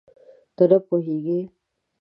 [0.55, 1.39] ته نه پوهېږې؟